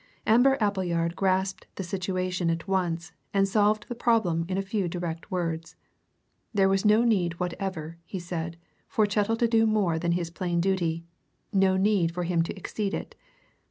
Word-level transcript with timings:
Ambler 0.25 0.57
Appleyard 0.59 1.15
grasped 1.15 1.67
the 1.75 1.83
situation 1.83 2.49
at 2.49 2.67
once 2.67 3.11
and 3.35 3.47
solved 3.47 3.85
the 3.87 3.93
problem 3.93 4.45
in 4.49 4.57
a 4.57 4.63
few 4.63 4.87
direct 4.87 5.29
words. 5.29 5.75
There 6.55 6.67
was 6.67 6.83
no 6.83 7.03
need 7.03 7.33
whatever, 7.39 7.99
he 8.03 8.17
said, 8.17 8.57
for 8.87 9.05
Chettle 9.07 9.37
to 9.37 9.47
do 9.47 9.67
more 9.67 9.99
than 9.99 10.13
his 10.13 10.31
plain 10.31 10.59
duty, 10.59 11.05
no 11.53 11.77
need 11.77 12.15
for 12.15 12.23
him 12.23 12.41
to 12.41 12.57
exceed 12.57 12.95
it. 12.95 13.13